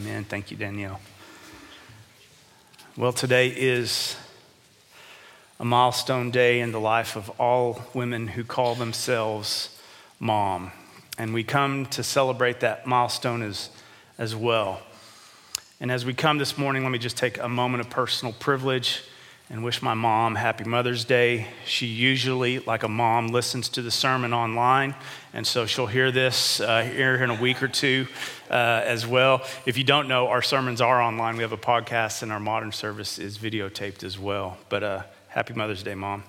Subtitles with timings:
[0.00, 0.24] Amen.
[0.24, 0.98] Thank you, Danielle.
[2.96, 4.16] Well, today is
[5.58, 9.78] a milestone day in the life of all women who call themselves
[10.18, 10.72] mom.
[11.18, 13.68] And we come to celebrate that milestone as,
[14.16, 14.80] as well.
[15.80, 19.02] And as we come this morning, let me just take a moment of personal privilege
[19.50, 21.48] and wish my mom happy Mother's Day.
[21.66, 24.94] She usually, like a mom, listens to the sermon online,
[25.34, 28.06] and so she'll hear this uh, here in a week or two
[28.48, 28.54] uh,
[28.84, 29.42] as well.
[29.66, 31.36] If you don't know, our sermons are online.
[31.36, 34.56] We have a podcast, and our modern service is videotaped as well.
[34.68, 36.22] But uh, happy Mother's Day, Mom.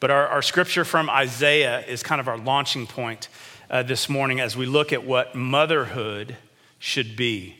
[0.00, 3.28] But our, our, scripture from Isaiah is kind of our launching point
[3.70, 6.36] uh, this morning as we look at what motherhood
[6.80, 7.58] should be.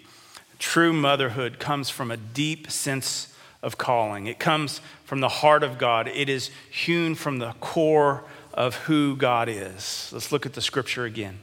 [0.59, 3.30] True motherhood comes from a deep sense
[3.63, 4.27] of calling.
[4.27, 6.09] It comes from the heart of God.
[6.09, 8.25] It is hewn from the core
[8.55, 10.11] of who God is.
[10.13, 11.39] Let's look at the scripture again.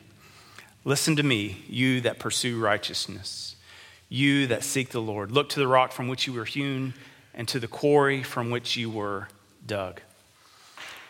[0.83, 3.55] Listen to me, you that pursue righteousness,
[4.09, 5.31] you that seek the Lord.
[5.31, 6.93] Look to the rock from which you were hewn
[7.33, 9.27] and to the quarry from which you were
[9.65, 10.01] dug.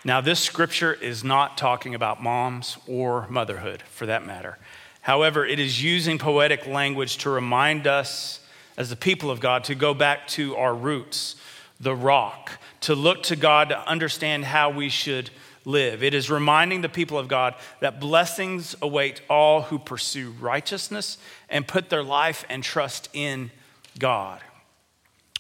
[0.03, 4.57] Now, this scripture is not talking about moms or motherhood for that matter.
[5.01, 8.39] However, it is using poetic language to remind us
[8.77, 11.35] as the people of God to go back to our roots,
[11.79, 15.31] the rock, to look to God to understand how we should
[15.65, 16.03] live.
[16.03, 21.17] It is reminding the people of God that blessings await all who pursue righteousness
[21.49, 23.51] and put their life and trust in
[23.99, 24.39] God.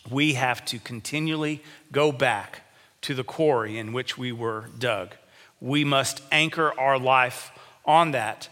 [0.09, 2.61] We have to continually go back
[3.01, 5.15] to the quarry in which we were dug.
[5.61, 7.51] We must anchor our life
[7.85, 8.49] on that,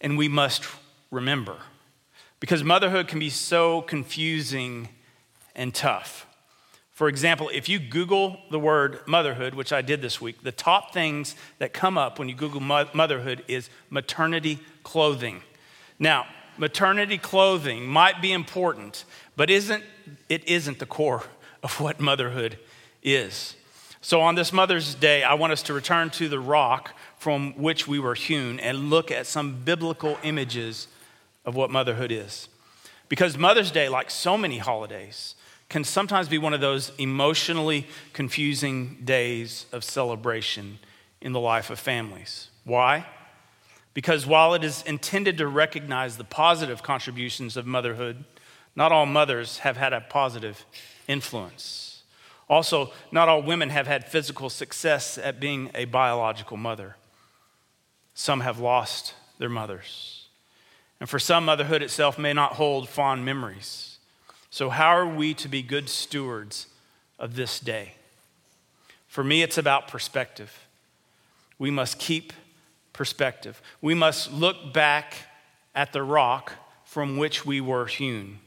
[0.00, 0.64] and we must
[1.10, 1.58] remember
[2.40, 4.88] because motherhood can be so confusing
[5.54, 6.26] and tough.
[7.00, 10.92] For example, if you Google the word motherhood, which I did this week, the top
[10.92, 15.42] things that come up when you Google motherhood is maternity clothing.
[15.98, 16.26] Now,
[16.58, 19.04] maternity clothing might be important,
[19.36, 19.82] but isn't,
[20.28, 21.24] it isn't the core
[21.62, 22.58] of what motherhood
[23.02, 23.54] is.
[24.02, 27.86] So, on this Mother's Day, I want us to return to the rock from which
[27.86, 30.88] we were hewn and look at some biblical images
[31.50, 32.48] of what motherhood is.
[33.08, 35.34] Because Mother's Day, like so many holidays,
[35.68, 40.78] can sometimes be one of those emotionally confusing days of celebration
[41.20, 42.50] in the life of families.
[42.62, 43.04] Why?
[43.94, 48.24] Because while it is intended to recognize the positive contributions of motherhood,
[48.76, 50.64] not all mothers have had a positive
[51.08, 52.04] influence.
[52.48, 56.94] Also, not all women have had physical success at being a biological mother.
[58.14, 60.19] Some have lost their mothers.
[61.00, 63.98] And for some, motherhood itself may not hold fond memories.
[64.50, 66.66] So, how are we to be good stewards
[67.18, 67.94] of this day?
[69.08, 70.66] For me, it's about perspective.
[71.58, 72.32] We must keep
[72.92, 73.62] perspective.
[73.80, 75.14] We must look back
[75.74, 76.52] at the rock
[76.84, 78.40] from which we were hewn.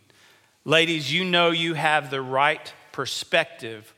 [0.65, 3.93] Ladies, you know you have the right perspective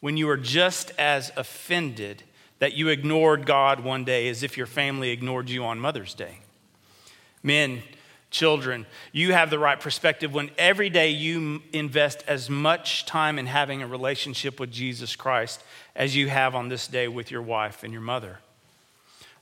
[0.00, 2.22] when you are just as offended
[2.58, 6.38] that you ignored God one day as if your family ignored you on Mother's Day.
[7.42, 7.82] Men,
[8.30, 13.46] children, you have the right perspective when every day you invest as much time in
[13.46, 15.62] having a relationship with Jesus Christ
[15.96, 18.38] as you have on this day with your wife and your mother.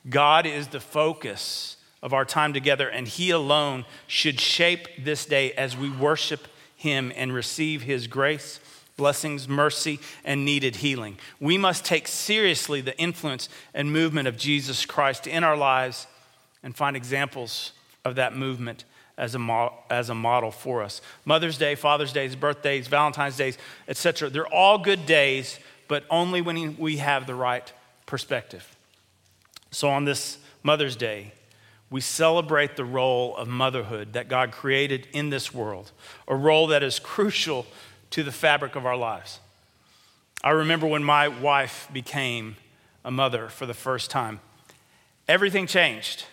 [0.08, 5.52] God is the focus of our time together, and He alone should shape this day
[5.52, 8.60] as we worship Him and receive His grace.
[8.96, 11.18] Blessings, mercy, and needed healing.
[11.40, 16.06] We must take seriously the influence and movement of Jesus Christ in our lives
[16.62, 17.72] and find examples
[18.06, 18.84] of that movement
[19.18, 21.02] as a, mo- as a model for us.
[21.24, 23.58] Mother's Day, Father's Day, birthdays, Valentine's Days,
[23.88, 24.30] etc.
[24.30, 25.58] They're all good days,
[25.88, 27.70] but only when we have the right
[28.06, 28.76] perspective.
[29.70, 31.32] So on this Mother's Day,
[31.90, 35.92] we celebrate the role of motherhood that God created in this world,
[36.28, 37.66] a role that is crucial
[38.10, 39.40] to the fabric of our lives.
[40.44, 42.56] I remember when my wife became
[43.04, 44.40] a mother for the first time,
[45.28, 46.24] everything changed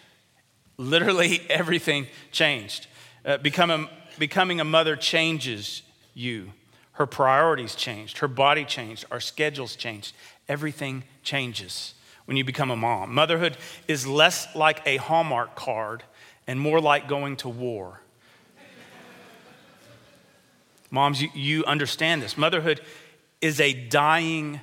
[0.77, 2.87] literally everything changed.
[3.25, 3.89] Uh, become
[4.19, 5.81] becoming a mother changes
[6.13, 6.51] you.
[6.93, 10.13] Her priorities changed, her body changed, our schedules changed.
[10.47, 11.95] Everything changes
[12.25, 13.13] when you become a mom.
[13.13, 13.57] Motherhood
[13.87, 16.03] is less like a Hallmark card
[16.45, 18.01] and more like going to war.
[20.91, 22.37] Moms, you, you understand this.
[22.37, 22.81] Motherhood
[23.41, 24.59] is a dying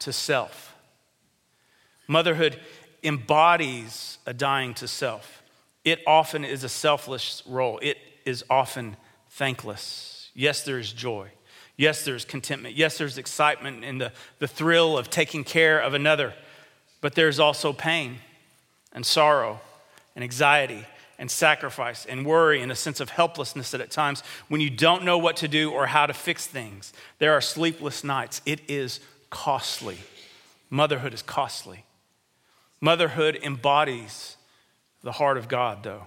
[0.00, 0.74] to self.
[2.06, 2.60] Motherhood
[3.02, 5.43] embodies a dying to self.
[5.84, 8.96] It often is a selfless role, it is often
[9.30, 10.30] thankless.
[10.34, 11.28] Yes, there's joy.
[11.76, 12.76] Yes, there's contentment.
[12.76, 16.34] Yes, there's excitement and the, the thrill of taking care of another.
[17.00, 18.18] But there's also pain
[18.92, 19.60] and sorrow
[20.14, 20.86] and anxiety
[21.18, 25.04] and sacrifice and worry and a sense of helplessness that at times when you don't
[25.04, 28.40] know what to do or how to fix things, there are sleepless nights.
[28.46, 29.98] It is costly.
[30.70, 31.84] Motherhood is costly.
[32.80, 34.33] Motherhood embodies
[35.04, 36.06] the heart of God, though.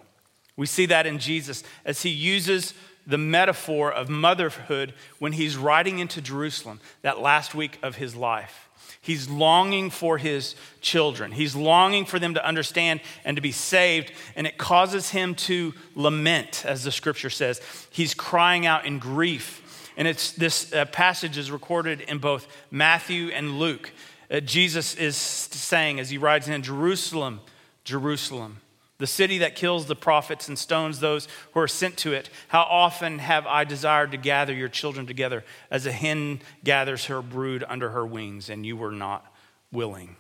[0.58, 2.74] We see that in Jesus as he uses
[3.06, 8.68] the metaphor of motherhood when he's riding into Jerusalem that last week of his life.
[9.00, 11.32] He's longing for his children.
[11.32, 15.74] He's longing for them to understand and to be saved, and it causes him to
[15.96, 17.62] lament, as the scripture says.
[17.90, 19.64] He's crying out in grief.
[19.96, 23.92] And it's, this uh, passage is recorded in both Matthew and Luke.
[24.30, 27.40] Uh, Jesus is saying as he rides in Jerusalem,
[27.86, 28.58] Jerusalem,
[28.98, 32.30] the city that kills the prophets and stones those who are sent to it.
[32.48, 37.22] How often have I desired to gather your children together as a hen gathers her
[37.22, 39.26] brood under her wings, and you were not
[39.72, 40.16] willing?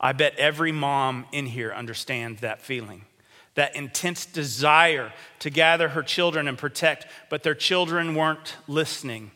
[0.00, 3.04] I bet every mom in here understands that feeling.
[3.54, 9.30] That intense desire to gather her children and protect, but their children weren't listening.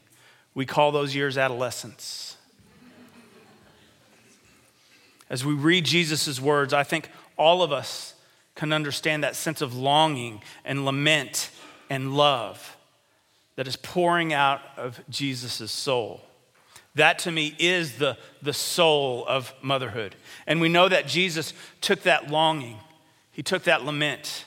[0.55, 2.37] We call those years adolescence.
[5.29, 8.15] As we read Jesus' words, I think all of us
[8.57, 11.51] can understand that sense of longing and lament
[11.89, 12.77] and love
[13.55, 16.23] that is pouring out of Jesus' soul.
[16.95, 20.17] That to me is the, the soul of motherhood.
[20.47, 22.79] And we know that Jesus took that longing,
[23.31, 24.47] he took that lament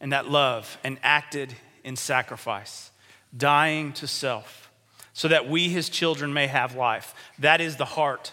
[0.00, 2.92] and that love and acted in sacrifice,
[3.36, 4.70] dying to self,
[5.12, 7.14] so that we, his children, may have life.
[7.40, 8.32] That is the heart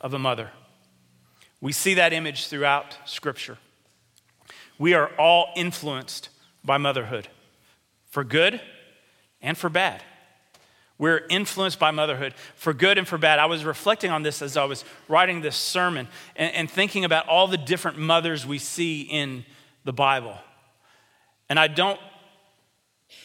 [0.00, 0.50] of a mother.
[1.60, 3.58] We see that image throughout Scripture.
[4.78, 6.28] We are all influenced
[6.64, 7.28] by motherhood,
[8.10, 8.60] for good
[9.40, 10.02] and for bad.
[10.98, 13.38] We're influenced by motherhood for good and for bad.
[13.38, 17.28] I was reflecting on this as I was writing this sermon and, and, thinking about
[17.28, 19.44] all the different mothers we see in
[19.84, 20.38] the Bible.
[21.50, 22.00] And I don't,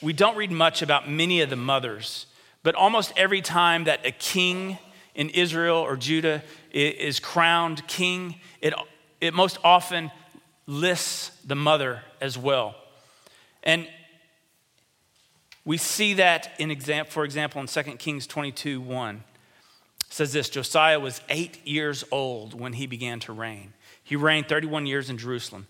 [0.01, 2.25] we don't read much about many of the mothers,
[2.61, 4.77] but almost every time that a king
[5.15, 8.73] in Israel or Judah is crowned king, it,
[9.21, 10.11] it most often
[10.67, 12.75] lists the mother as well.
[13.63, 13.87] And
[15.65, 19.15] we see that in exam- for example in 2 Kings 22 1.
[19.15, 23.73] It says this Josiah was eight years old when he began to reign.
[24.03, 25.67] He reigned 31 years in Jerusalem.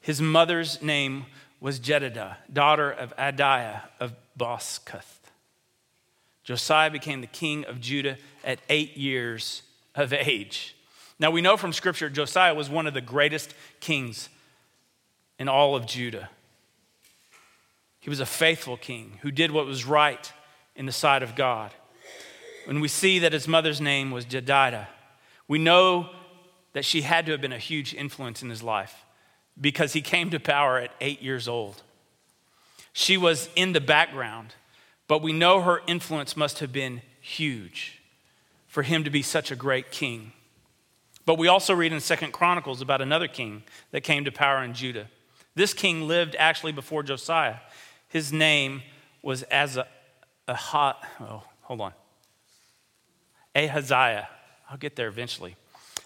[0.00, 1.26] His mother's name
[1.60, 5.20] was Jedidah, daughter of Adaiah of Bozkath.
[6.42, 9.62] Josiah became the king of Judah at eight years
[9.94, 10.74] of age.
[11.22, 14.28] Now we know from scripture Josiah was one of the greatest kings
[15.38, 16.28] in all of Judah.
[18.00, 20.32] He was a faithful king who did what was right
[20.74, 21.70] in the sight of God.
[22.64, 24.88] When we see that his mother's name was Jedidah,
[25.46, 26.10] we know
[26.72, 29.04] that she had to have been a huge influence in his life
[29.60, 31.82] because he came to power at eight years old.
[32.92, 34.56] She was in the background,
[35.06, 38.00] but we know her influence must have been huge
[38.66, 40.32] for him to be such a great king.
[41.24, 44.74] But we also read in Second Chronicles about another king that came to power in
[44.74, 45.08] Judah.
[45.54, 47.56] This king lived actually before Josiah.
[48.08, 48.82] His name
[49.22, 49.86] was as a,
[50.48, 51.92] hot, oh, hold on.
[53.54, 54.28] Ahaziah.
[54.68, 55.56] I'll get there eventually.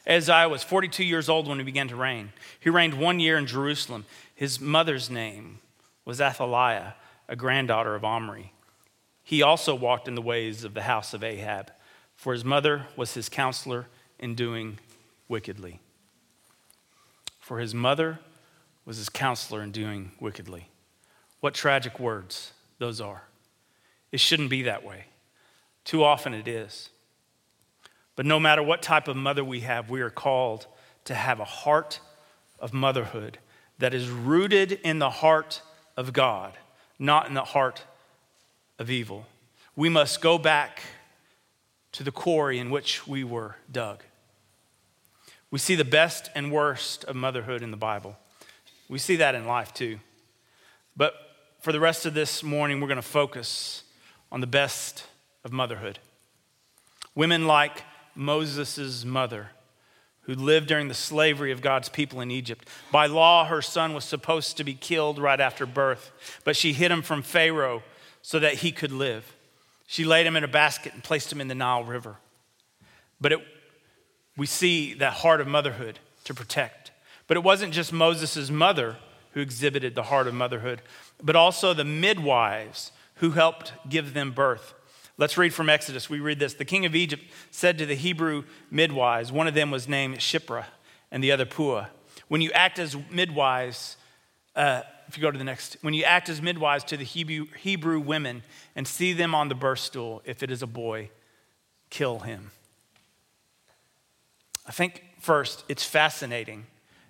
[0.06, 2.32] Ahaziah was 42 years old when he began to reign.
[2.60, 4.04] He reigned one year in Jerusalem.
[4.34, 5.60] His mother's name
[6.04, 6.94] was Athaliah,
[7.28, 8.52] a granddaughter of Omri.
[9.22, 11.72] He also walked in the ways of the house of Ahab,
[12.14, 13.86] for his mother was his counselor
[14.18, 14.78] in doing
[15.28, 15.80] wickedly.
[17.38, 18.18] For his mother
[18.84, 20.68] was his counselor in doing wickedly.
[21.40, 23.22] What tragic words those are.
[24.12, 25.06] It shouldn't be that way.
[25.84, 26.90] Too often it is.
[28.16, 30.66] But no matter what type of mother we have, we are called
[31.04, 32.00] to have a heart
[32.58, 33.38] of motherhood
[33.78, 35.62] that is rooted in the heart
[35.96, 36.54] of God,
[36.98, 37.84] not in the heart
[38.78, 39.26] of evil.
[39.74, 40.82] We must go back
[41.92, 44.02] to the quarry in which we were dug.
[45.50, 48.16] We see the best and worst of motherhood in the Bible.
[48.88, 49.98] We see that in life too.
[50.96, 51.14] But
[51.60, 53.82] for the rest of this morning, we're going to focus
[54.30, 55.06] on the best
[55.44, 55.98] of motherhood.
[57.14, 57.82] Women like
[58.14, 59.50] Moses' mother,
[60.22, 62.68] who lived during the slavery of God's people in Egypt.
[62.90, 66.10] By law, her son was supposed to be killed right after birth,
[66.44, 67.82] but she hid him from Pharaoh
[68.22, 69.34] so that he could live.
[69.86, 72.16] She laid him in a basket and placed him in the Nile River.
[73.20, 73.40] But it,
[74.36, 76.90] we see that heart of motherhood to protect.
[77.26, 78.96] But it wasn't just Moses' mother
[79.32, 80.82] who exhibited the heart of motherhood,
[81.22, 84.74] but also the midwives who helped give them birth.
[85.18, 86.10] Let's read from Exodus.
[86.10, 89.70] We read this The king of Egypt said to the Hebrew midwives, one of them
[89.70, 90.66] was named Shiphrah
[91.10, 91.86] and the other Puah,
[92.28, 93.96] When you act as midwives,
[94.54, 97.46] uh, if you go to the next, when you act as midwives to the Hebrew,
[97.58, 98.42] Hebrew women
[98.74, 101.10] and see them on the birth stool, if it is a boy,
[101.90, 102.50] kill him.
[104.66, 106.66] I think first, it's fascinating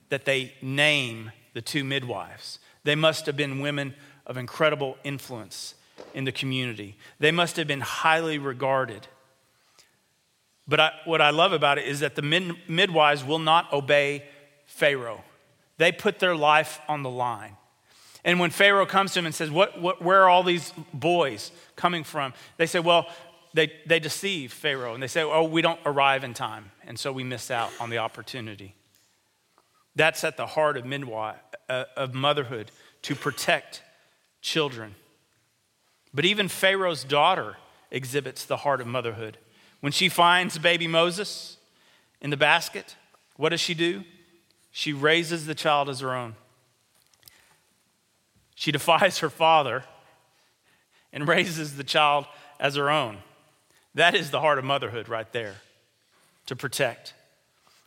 [0.08, 2.58] that they name the two midwives.
[2.84, 3.94] They must have been women
[4.26, 5.74] of incredible influence
[6.12, 9.06] in the community, they must have been highly regarded.
[10.68, 14.24] But I, what I love about it is that the mid, midwives will not obey
[14.66, 15.22] Pharaoh.
[15.78, 17.56] They put their life on the line.
[18.24, 21.52] And when Pharaoh comes to him and says, what, what, Where are all these boys
[21.76, 22.34] coming from?
[22.56, 23.06] They say, Well,
[23.56, 26.70] they, they deceive Pharaoh and they say, Oh, we don't arrive in time.
[26.86, 28.74] And so we miss out on the opportunity.
[29.94, 31.36] That's at the heart of midwife,
[31.70, 32.70] uh, of motherhood,
[33.02, 33.82] to protect
[34.42, 34.94] children.
[36.12, 37.56] But even Pharaoh's daughter
[37.90, 39.38] exhibits the heart of motherhood.
[39.80, 41.56] When she finds baby Moses
[42.20, 42.94] in the basket,
[43.36, 44.04] what does she do?
[44.70, 46.34] She raises the child as her own.
[48.54, 49.84] She defies her father
[51.10, 52.26] and raises the child
[52.60, 53.18] as her own.
[53.96, 55.56] That is the heart of motherhood right there
[56.46, 57.14] to protect.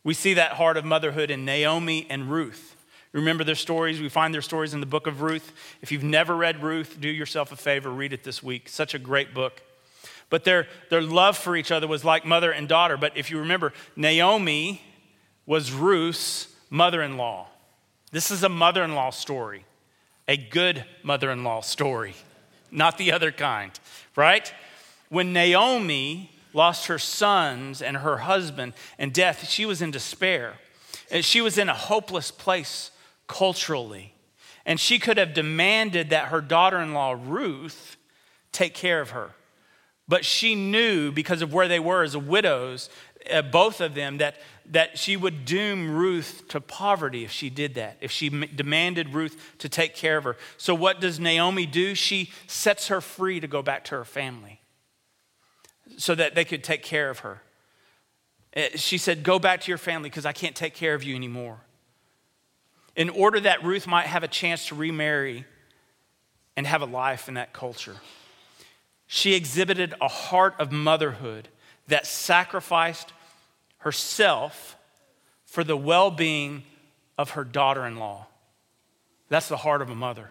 [0.02, 2.74] We see that heart of motherhood in Naomi and Ruth.
[3.12, 4.00] Remember their stories?
[4.00, 5.52] We find their stories in the book of Ruth.
[5.82, 8.68] If you've never read Ruth, do yourself a favor, read it this week.
[8.68, 9.62] Such a great book.
[10.30, 12.96] But their, their love for each other was like mother and daughter.
[12.96, 14.82] But if you remember, Naomi
[15.46, 17.46] was Ruth's mother in law.
[18.10, 19.64] This is a mother in law story,
[20.26, 22.16] a good mother in law story,
[22.72, 23.70] not the other kind,
[24.16, 24.52] right?
[25.10, 30.54] When Naomi lost her sons and her husband and death, she was in despair.
[31.20, 32.92] She was in a hopeless place
[33.26, 34.14] culturally.
[34.64, 37.96] And she could have demanded that her daughter in law, Ruth,
[38.52, 39.32] take care of her.
[40.06, 42.88] But she knew, because of where they were as widows,
[43.32, 44.36] uh, both of them, that,
[44.66, 49.14] that she would doom Ruth to poverty if she did that, if she m- demanded
[49.14, 50.36] Ruth to take care of her.
[50.56, 51.94] So, what does Naomi do?
[51.94, 54.59] She sets her free to go back to her family
[55.96, 57.42] so that they could take care of her.
[58.56, 61.14] Uh, she said, Go back to your family because I can't take care of you
[61.14, 61.60] anymore.
[62.96, 65.44] In order that Ruth might have a chance to remarry
[66.56, 67.96] and have a life in that culture.
[69.06, 71.48] She exhibited a heart of motherhood
[71.88, 73.12] that sacrificed
[73.78, 74.76] herself
[75.46, 76.62] for the well being
[77.18, 78.26] of her daughter in law.
[79.28, 80.30] That's the heart of a mother.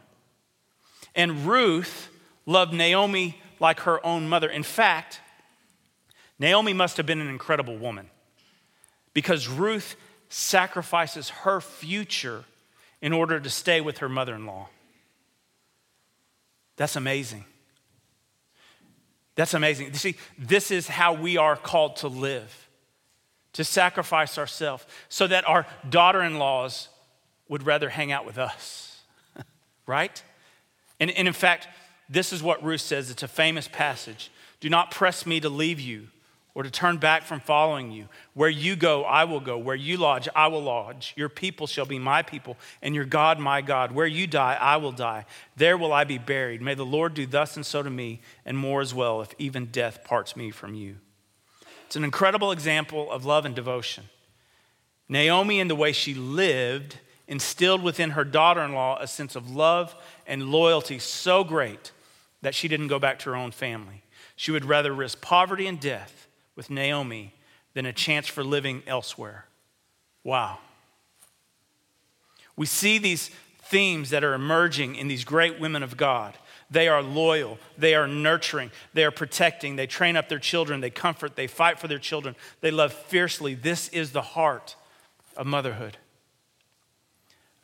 [1.15, 2.09] And Ruth
[2.45, 4.49] loved Naomi like her own mother.
[4.49, 5.19] In fact,
[6.39, 8.09] Naomi must have been an incredible woman
[9.13, 9.95] because Ruth
[10.29, 12.45] sacrifices her future
[13.01, 14.69] in order to stay with her mother in law.
[16.77, 17.43] That's amazing.
[19.35, 19.87] That's amazing.
[19.87, 22.69] You see, this is how we are called to live
[23.53, 26.87] to sacrifice ourselves so that our daughter in laws
[27.47, 29.01] would rather hang out with us,
[29.87, 30.21] right?
[30.99, 31.67] And, and in fact,
[32.09, 33.09] this is what Ruth says.
[33.09, 34.31] It's a famous passage.
[34.59, 36.07] Do not press me to leave you
[36.59, 38.05] or to turn back from following you.
[38.33, 39.57] Where you go, I will go.
[39.57, 41.13] Where you lodge, I will lodge.
[41.15, 43.93] Your people shall be my people, and your God, my God.
[43.93, 45.25] Where you die, I will die.
[45.55, 46.61] There will I be buried.
[46.61, 49.67] May the Lord do thus and so to me, and more as well, if even
[49.67, 50.97] death parts me from you.
[51.85, 54.09] It's an incredible example of love and devotion.
[55.07, 59.49] Naomi, in the way she lived, instilled within her daughter in law a sense of
[59.49, 59.95] love
[60.27, 61.93] and loyalty so great
[62.41, 64.03] that she didn't go back to her own family.
[64.35, 66.25] She would rather risk poverty and death
[66.59, 67.33] with Naomi
[67.73, 69.45] than a chance for living elsewhere.
[70.25, 70.57] Wow.
[72.57, 76.37] We see these themes that are emerging in these great women of God.
[76.69, 80.89] They are loyal, they are nurturing, they are protecting, they train up their children, they
[80.89, 83.55] comfort, they fight for their children, they love fiercely.
[83.55, 84.75] This is the heart
[85.37, 85.95] of motherhood.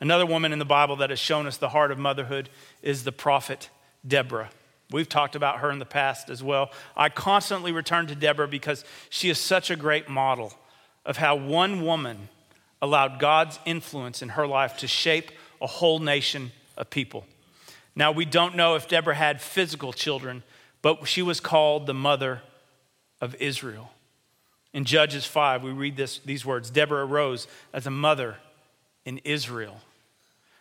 [0.00, 2.48] Another woman in the Bible that has shown us the heart of motherhood
[2.80, 3.68] is the prophet
[4.08, 4.48] Deborah.
[4.90, 6.70] We've talked about her in the past as well.
[6.96, 10.52] I constantly return to Deborah because she is such a great model
[11.04, 12.28] of how one woman
[12.80, 17.26] allowed God's influence in her life to shape a whole nation of people.
[17.96, 20.42] Now, we don't know if Deborah had physical children,
[20.82, 22.42] but she was called the mother
[23.20, 23.90] of Israel.
[24.72, 28.36] In Judges 5, we read this, these words Deborah arose as a mother
[29.04, 29.80] in Israel.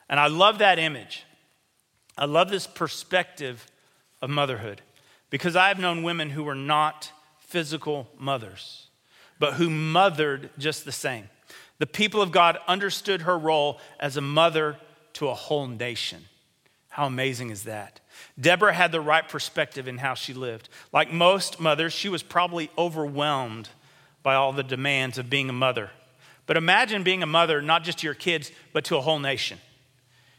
[0.08, 1.26] And I love that image.
[2.18, 3.66] I love this perspective
[4.22, 4.82] of motherhood
[5.30, 8.88] because I've known women who were not physical mothers,
[9.40, 11.30] but who mothered just the same.
[11.78, 14.78] The people of God understood her role as a mother
[15.14, 16.26] to a whole nation.
[16.90, 18.00] How amazing is that?
[18.40, 20.70] Deborah had the right perspective in how she lived.
[20.94, 23.70] Like most mothers, she was probably overwhelmed
[24.24, 25.92] by all the demands of being a mother.
[26.46, 29.60] But imagine being a mother, not just to your kids, but to a whole nation.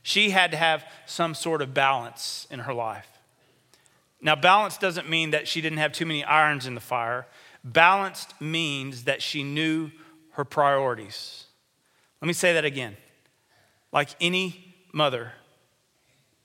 [0.03, 3.09] She had to have some sort of balance in her life.
[4.21, 7.27] Now, balance doesn't mean that she didn't have too many irons in the fire.
[7.63, 9.91] Balanced means that she knew
[10.33, 11.45] her priorities.
[12.21, 12.97] Let me say that again.
[13.93, 15.33] Like any mother,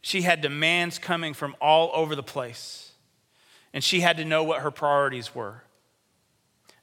[0.01, 2.91] she had demands coming from all over the place,
[3.73, 5.63] and she had to know what her priorities were.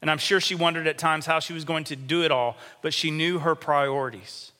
[0.01, 2.57] And I'm sure she wondered at times how she was going to do it all,
[2.83, 4.53] but she knew her priorities.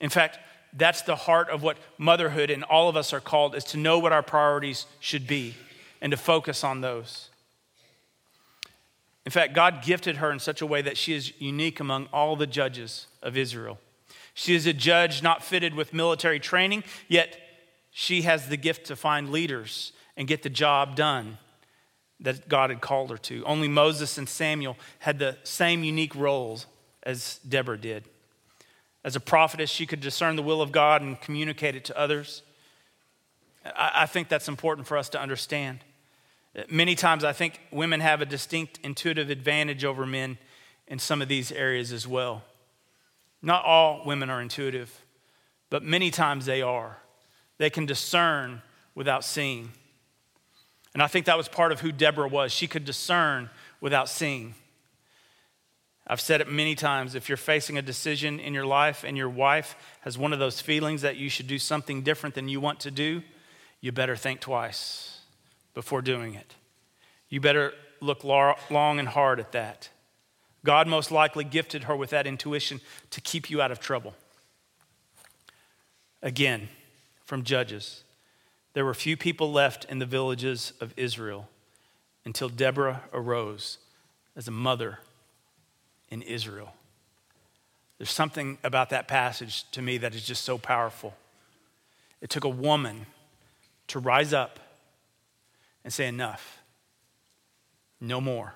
[0.00, 0.38] In fact,
[0.72, 3.98] that's the heart of what motherhood and all of us are called is to know
[3.98, 5.54] what our priorities should be
[6.00, 7.28] and to focus on those.
[9.26, 12.36] In fact, God gifted her in such a way that she is unique among all
[12.36, 13.78] the judges of Israel.
[14.32, 17.36] She is a judge not fitted with military training, yet
[17.90, 21.38] she has the gift to find leaders and get the job done
[22.20, 23.44] that God had called her to.
[23.44, 26.66] Only Moses and Samuel had the same unique roles
[27.02, 28.04] as Deborah did.
[29.02, 32.42] As a prophetess, she could discern the will of God and communicate it to others.
[33.64, 35.80] I, think that's important for us to understand.
[36.70, 40.38] Many times, I think women have a distinct intuitive advantage over men
[40.88, 42.42] in some of these areas as well.
[43.42, 45.02] Not all women are intuitive,
[45.70, 46.98] but many times they are.
[47.58, 48.62] They can discern
[48.94, 49.72] without seeing.
[50.92, 52.52] And I think that was part of who Deborah was.
[52.52, 53.48] She could discern
[53.80, 54.54] without seeing.
[56.10, 59.28] I've said it many times if you're facing a decision in your life and your
[59.28, 62.80] wife has one of those feelings that you should do something different than you want
[62.80, 63.22] to do,
[63.80, 65.20] you better think twice
[65.72, 66.56] before doing it.
[67.28, 69.88] You better look long and hard at that.
[70.64, 74.16] God most likely gifted her with that intuition to keep you out of trouble.
[76.24, 76.70] Again,
[77.24, 78.02] from Judges,
[78.72, 81.48] there were few people left in the villages of Israel
[82.24, 83.78] until Deborah arose
[84.34, 84.98] as a mother
[86.10, 86.74] in Israel.
[87.98, 91.14] There's something about that passage to me that is just so powerful.
[92.20, 93.06] It took a woman
[93.88, 94.58] to rise up
[95.84, 96.58] and say, Enough,
[98.00, 98.54] no more.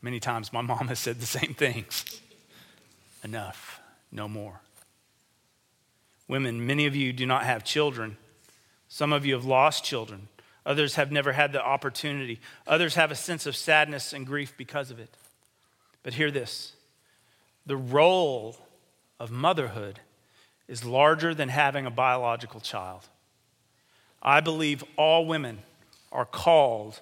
[0.00, 2.20] Many times my mom has said the same things
[3.24, 3.80] Enough,
[4.12, 4.60] no more.
[6.28, 8.16] Women, many of you do not have children.
[8.88, 10.28] Some of you have lost children.
[10.66, 12.40] Others have never had the opportunity.
[12.66, 15.14] Others have a sense of sadness and grief because of it.
[16.02, 16.72] But hear this
[17.66, 18.56] the role
[19.20, 20.00] of motherhood
[20.66, 23.08] is larger than having a biological child.
[24.22, 25.58] I believe all women
[26.12, 27.00] are called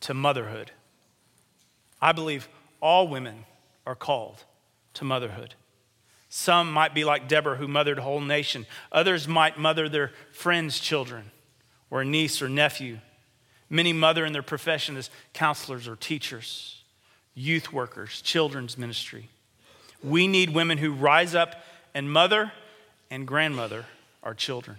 [0.00, 0.70] to motherhood.
[2.00, 2.48] I believe
[2.80, 3.44] all women
[3.86, 4.44] are called
[4.94, 5.54] to motherhood.
[6.28, 8.66] Some might be like Deborah, who mothered a whole nation.
[8.90, 11.30] Others might mother their friends' children
[11.90, 12.98] or a niece or nephew.
[13.70, 16.82] Many mother in their profession as counselors or teachers,
[17.34, 19.28] youth workers, children's ministry.
[20.02, 22.52] We need women who rise up and mother
[23.10, 23.86] and grandmother
[24.22, 24.78] our children.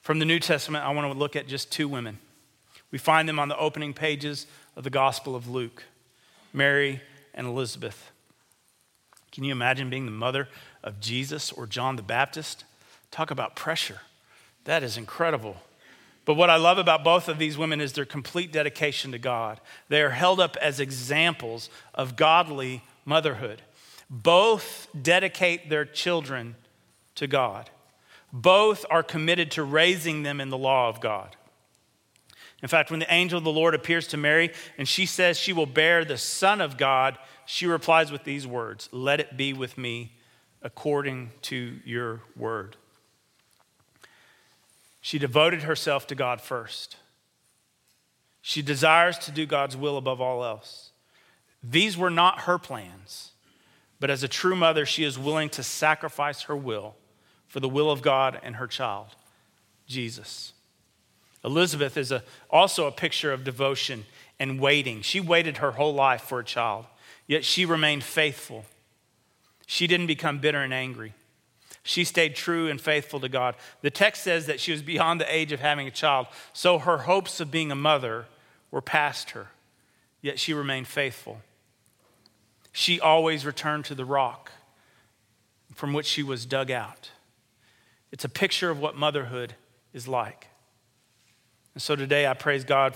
[0.00, 2.18] From the New Testament, I want to look at just two women.
[2.90, 5.84] We find them on the opening pages of the Gospel of Luke
[6.52, 7.00] Mary
[7.34, 8.10] and Elizabeth.
[9.30, 10.48] Can you imagine being the mother
[10.82, 12.64] of Jesus or John the Baptist?
[13.10, 14.00] Talk about pressure.
[14.64, 15.56] That is incredible.
[16.24, 19.60] But what I love about both of these women is their complete dedication to God.
[19.88, 23.62] They are held up as examples of godly motherhood.
[24.08, 26.56] Both dedicate their children
[27.16, 27.70] to God,
[28.32, 31.36] both are committed to raising them in the law of God.
[32.62, 35.52] In fact, when the angel of the Lord appears to Mary and she says she
[35.52, 39.78] will bear the Son of God, she replies with these words Let it be with
[39.78, 40.12] me
[40.62, 42.76] according to your word.
[45.00, 46.96] She devoted herself to God first.
[48.42, 50.90] She desires to do God's will above all else.
[51.62, 53.32] These were not her plans,
[53.98, 56.96] but as a true mother, she is willing to sacrifice her will
[57.48, 59.08] for the will of God and her child,
[59.86, 60.52] Jesus.
[61.44, 64.06] Elizabeth is a, also a picture of devotion
[64.38, 65.02] and waiting.
[65.02, 66.86] She waited her whole life for a child,
[67.26, 68.64] yet she remained faithful.
[69.66, 71.14] She didn't become bitter and angry.
[71.82, 73.56] She stayed true and faithful to God.
[73.80, 76.98] The text says that she was beyond the age of having a child, so her
[76.98, 78.26] hopes of being a mother
[78.70, 79.48] were past her,
[80.20, 81.40] yet she remained faithful.
[82.72, 84.52] She always returned to the rock
[85.74, 87.10] from which she was dug out.
[88.12, 89.54] It's a picture of what motherhood
[89.92, 90.48] is like.
[91.74, 92.94] And so today I praise God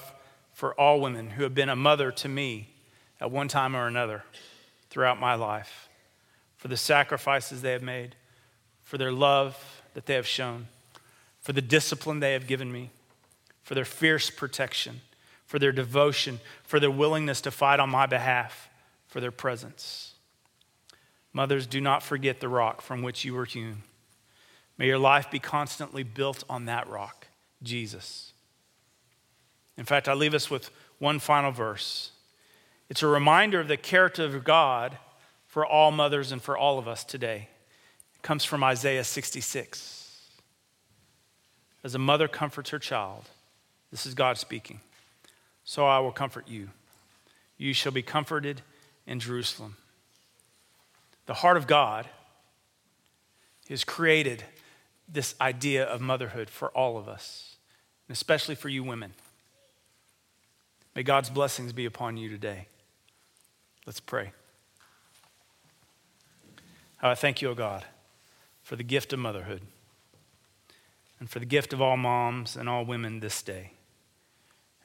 [0.53, 2.69] for all women who have been a mother to me
[3.21, 4.25] at one time or another
[4.91, 5.89] throughout my life,
[6.57, 8.15] for the sacrifices they have made
[8.95, 10.69] for their love that they have shown,
[11.41, 12.91] for the discipline they have given me,
[13.65, 15.01] for their fierce protection,
[15.47, 18.69] for their devotion, for their willingness to fight on my behalf,
[19.09, 20.15] for their presence.
[21.33, 23.83] Mothers, do not forget the rock from which you were hewn.
[24.79, 27.27] May your life be constantly built on that rock,
[27.65, 28.33] Jesus.
[29.77, 32.13] In fact, I leave us with one final verse.
[32.89, 34.99] It's a reminder of the character of God
[35.49, 37.49] for all mothers and for all of us today.
[38.25, 40.31] Comes from Isaiah 66.
[41.85, 43.25] As a mother comforts her child,
[43.91, 44.81] this is God speaking.
[45.63, 46.71] So I will comfort you.
[47.59, 48.63] You shall be comforted
[49.07, 49.77] in Jerusalem.
[51.27, 52.07] The heart of God
[53.69, 54.45] has created
[55.07, 57.57] this idea of motherhood for all of us,
[58.09, 59.13] and especially for you women.
[60.97, 62.69] May God's blessings be upon you today.
[63.85, 64.33] Let's pray.
[67.03, 67.85] I thank you, O God,
[68.65, 69.61] for the gift of motherhood
[71.21, 73.71] and for the gift of all moms and all women this day,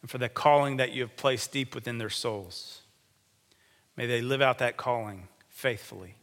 [0.01, 2.81] and for the calling that you have placed deep within their souls.
[3.97, 6.15] May they live out that calling faithfully.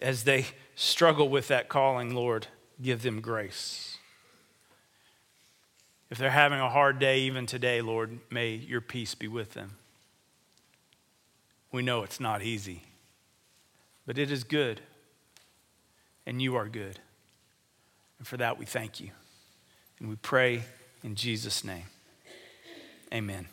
[0.00, 2.48] As they struggle with that calling, Lord,
[2.82, 3.98] give them grace.
[6.10, 9.76] If they're having a hard day even today, Lord, may your peace be with them.
[11.70, 12.82] We know it's not easy,
[14.04, 14.80] but it is good,
[16.30, 17.00] and you are good.
[18.18, 19.10] And for that, we thank you.
[19.98, 20.62] And we pray
[21.02, 21.86] in Jesus' name.
[23.12, 23.48] Amen.